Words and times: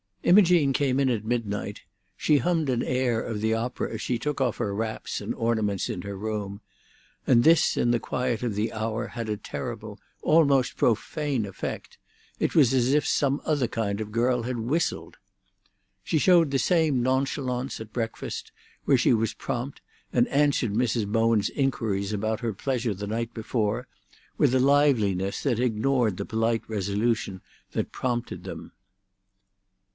Imogene 0.23 0.71
came 0.71 0.99
in 0.99 1.09
at 1.09 1.25
midnight; 1.25 1.81
she 2.15 2.37
hummed 2.37 2.69
an 2.69 2.81
air 2.83 3.21
of 3.21 3.41
the 3.41 3.53
opera 3.53 3.93
as 3.93 4.01
she 4.01 4.17
took 4.17 4.39
off 4.41 4.57
her 4.57 4.73
wraps 4.73 5.19
and 5.19 5.35
ornaments 5.35 5.89
in 5.89 6.03
her 6.03 6.15
room, 6.17 6.61
and 7.27 7.43
this 7.43 7.75
in 7.77 7.91
the 7.91 7.99
quiet 7.99 8.41
of 8.41 8.55
the 8.55 8.73
hour 8.73 9.07
had 9.09 9.29
a 9.29 9.37
terrible, 9.37 9.99
almost 10.21 10.75
profane 10.77 11.45
effect: 11.45 11.97
it 12.39 12.55
was 12.55 12.73
as 12.73 12.93
if 12.93 13.05
some 13.05 13.41
other 13.45 13.67
kind 13.67 13.99
of 14.01 14.11
girl 14.11 14.43
had 14.43 14.57
whistled. 14.57 15.17
She 16.03 16.17
showed 16.17 16.49
the 16.49 16.59
same 16.59 17.03
nonchalance 17.03 17.79
at 17.79 17.93
breakfast, 17.93 18.51
where 18.85 18.97
she 18.97 19.13
was 19.13 19.33
prompt, 19.35 19.81
and 20.13 20.27
answered 20.29 20.73
Mrs. 20.73 21.07
Bowen's 21.11 21.49
inquiries 21.51 22.13
about 22.13 22.39
her 22.39 22.53
pleasure 22.53 22.93
the 22.93 23.07
night 23.07 23.33
before 23.33 23.87
with 24.37 24.55
a 24.55 24.59
liveliness 24.59 25.43
that 25.43 25.59
ignored 25.59 26.17
the 26.17 26.25
polite 26.25 26.67
resolution 26.67 27.41
that 27.73 27.91
prompted 27.91 28.43
them. 28.45 28.71